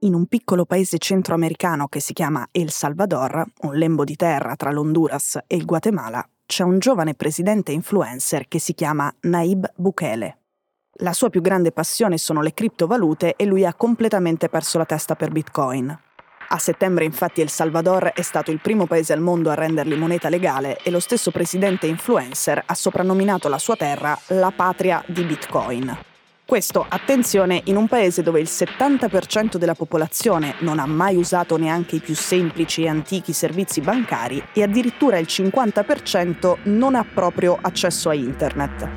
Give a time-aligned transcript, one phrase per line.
[0.00, 4.70] in un piccolo paese centroamericano che si chiama El Salvador, un lembo di terra tra
[4.70, 10.38] l'Honduras e il Guatemala, c'è un giovane presidente influencer che si chiama Naib Bukele.
[11.02, 15.16] La sua più grande passione sono le criptovalute e lui ha completamente perso la testa
[15.16, 15.98] per Bitcoin.
[16.52, 20.28] A settembre infatti El Salvador è stato il primo paese al mondo a renderli moneta
[20.28, 26.08] legale e lo stesso presidente influencer ha soprannominato la sua terra la patria di Bitcoin.
[26.50, 31.94] Questo, attenzione, in un paese dove il 70% della popolazione non ha mai usato neanche
[31.94, 38.08] i più semplici e antichi servizi bancari e addirittura il 50% non ha proprio accesso
[38.08, 38.90] a internet.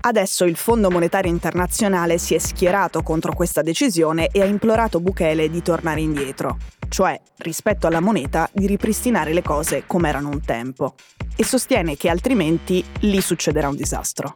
[0.00, 5.50] Adesso il Fondo Monetario Internazionale si è schierato contro questa decisione e ha implorato Bukele
[5.50, 6.56] di tornare indietro,
[6.88, 10.94] cioè rispetto alla moneta di ripristinare le cose come erano un tempo,
[11.36, 14.32] e sostiene che altrimenti lì succederà un disastro.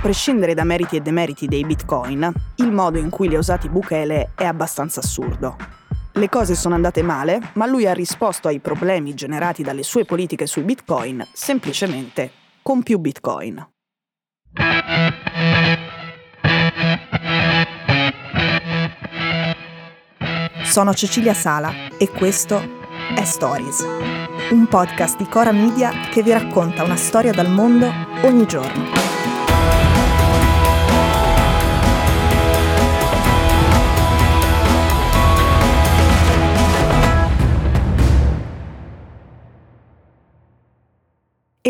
[0.00, 4.30] Prescindere da meriti e demeriti dei bitcoin, il modo in cui li ha usati Bukele
[4.34, 5.56] è abbastanza assurdo.
[6.12, 10.46] Le cose sono andate male, ma lui ha risposto ai problemi generati dalle sue politiche
[10.46, 12.30] sui bitcoin semplicemente
[12.62, 13.68] con più bitcoin.
[20.62, 22.58] Sono Cecilia Sala e questo
[23.14, 23.86] è Stories,
[24.52, 27.92] un podcast di Cora Media che vi racconta una storia dal mondo
[28.22, 29.09] ogni giorno.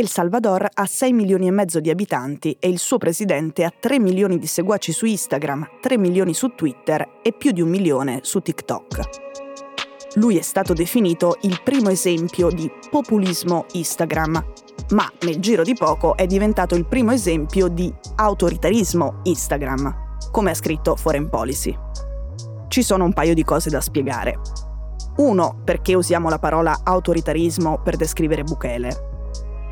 [0.00, 3.98] El Salvador ha 6 milioni e mezzo di abitanti e il suo presidente ha 3
[3.98, 8.40] milioni di seguaci su Instagram, 3 milioni su Twitter e più di un milione su
[8.40, 10.14] TikTok.
[10.14, 14.42] Lui è stato definito il primo esempio di populismo Instagram,
[14.92, 20.54] ma nel giro di poco è diventato il primo esempio di autoritarismo Instagram, come ha
[20.54, 21.78] scritto Foreign Policy.
[22.68, 24.38] Ci sono un paio di cose da spiegare.
[25.18, 29.09] Uno, perché usiamo la parola autoritarismo per descrivere Bukele.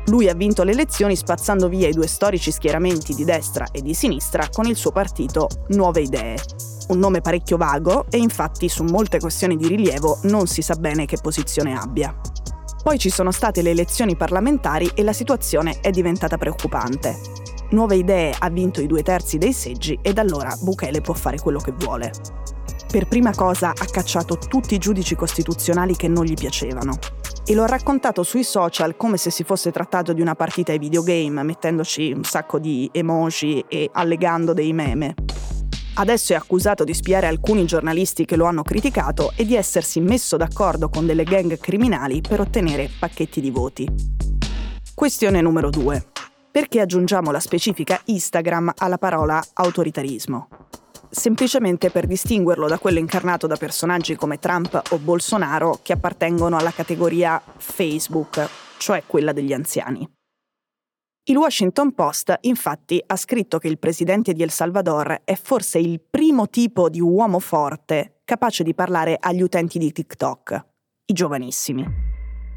[0.09, 3.93] Lui ha vinto le elezioni spazzando via i due storici schieramenti di destra e di
[3.93, 6.35] sinistra con il suo partito Nuove Idee.
[6.87, 11.05] Un nome parecchio vago e infatti su molte questioni di rilievo non si sa bene
[11.05, 12.19] che posizione abbia.
[12.81, 17.15] Poi ci sono state le elezioni parlamentari e la situazione è diventata preoccupante.
[17.69, 21.37] Nuove Idee ha vinto i due terzi dei seggi e da allora Bukele può fare
[21.37, 22.11] quello che vuole.
[22.91, 26.97] Per prima cosa ha cacciato tutti i giudici costituzionali che non gli piacevano
[27.49, 30.77] e lo ha raccontato sui social come se si fosse trattato di una partita ai
[30.77, 35.15] videogame, mettendoci un sacco di emoji e allegando dei meme.
[35.95, 40.37] Adesso è accusato di spiare alcuni giornalisti che lo hanno criticato e di essersi messo
[40.37, 43.87] d'accordo con delle gang criminali per ottenere pacchetti di voti.
[44.93, 46.05] Questione numero 2.
[46.51, 50.58] Perché aggiungiamo la specifica Instagram alla parola autoritarismo?
[51.09, 56.71] Semplicemente per distinguerlo da quello incarnato da personaggi come Trump o Bolsonaro che appartengono alla
[56.71, 58.47] categoria Facebook,
[58.77, 60.07] cioè quella degli anziani.
[61.29, 66.01] Il Washington Post infatti ha scritto che il presidente di El Salvador è forse il
[66.01, 70.65] primo tipo di uomo forte capace di parlare agli utenti di TikTok,
[71.05, 71.85] i giovanissimi.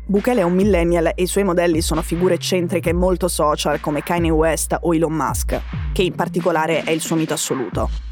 [0.06, 4.30] Bukele è un millennial e i suoi modelli sono figure eccentriche molto social come Kanye
[4.30, 5.60] West o Elon Musk,
[5.92, 8.11] che in particolare è il suo mito assoluto.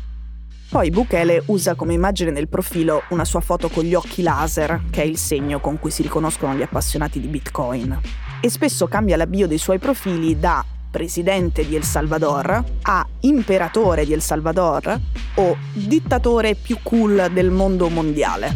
[0.71, 5.03] Poi Bukele usa come immagine nel profilo una sua foto con gli occhi laser, che
[5.03, 8.01] è il segno con cui si riconoscono gli appassionati di Bitcoin.
[8.41, 14.07] E spesso cambia la bio dei suoi profili da presidente di El Salvador a imperatore
[14.07, 14.97] di El Salvador
[15.35, 18.55] o dittatore più cool del mondo mondiale.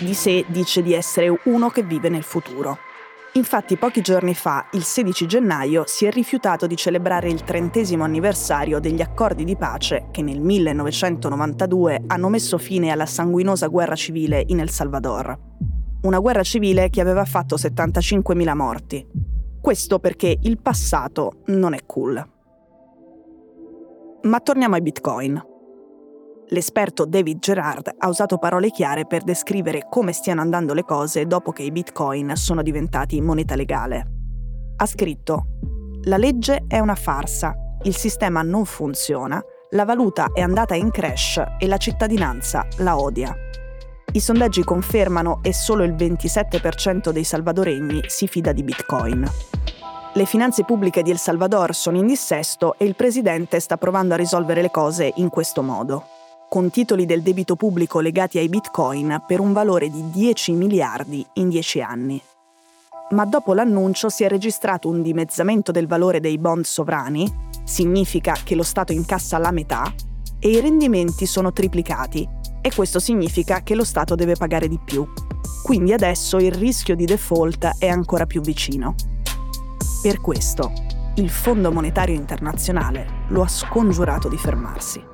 [0.00, 2.78] Di sé dice di essere uno che vive nel futuro.
[3.36, 8.78] Infatti pochi giorni fa, il 16 gennaio, si è rifiutato di celebrare il trentesimo anniversario
[8.78, 14.60] degli accordi di pace che nel 1992 hanno messo fine alla sanguinosa guerra civile in
[14.60, 15.36] El Salvador.
[16.02, 19.04] Una guerra civile che aveva fatto 75.000 morti.
[19.60, 22.24] Questo perché il passato non è cool.
[24.22, 25.53] Ma torniamo ai bitcoin.
[26.48, 31.52] L'esperto David Gerard ha usato parole chiare per descrivere come stiano andando le cose dopo
[31.52, 34.06] che i bitcoin sono diventati moneta legale.
[34.76, 35.46] Ha scritto:
[36.02, 37.54] La legge è una farsa,
[37.84, 43.34] il sistema non funziona, la valuta è andata in crash e la cittadinanza la odia.
[44.12, 49.26] I sondaggi confermano e solo il 27% dei salvadoregni si fida di bitcoin.
[50.12, 54.18] Le finanze pubbliche di El Salvador sono in dissesto e il presidente sta provando a
[54.18, 56.13] risolvere le cose in questo modo
[56.54, 61.48] con titoli del debito pubblico legati ai bitcoin per un valore di 10 miliardi in
[61.48, 62.22] 10 anni.
[63.10, 67.28] Ma dopo l'annuncio si è registrato un dimezzamento del valore dei bond sovrani,
[67.64, 69.92] significa che lo Stato incassa la metà,
[70.38, 72.24] e i rendimenti sono triplicati,
[72.60, 75.04] e questo significa che lo Stato deve pagare di più.
[75.64, 78.94] Quindi adesso il rischio di default è ancora più vicino.
[80.00, 80.70] Per questo,
[81.16, 85.13] il Fondo Monetario Internazionale lo ha scongiurato di fermarsi.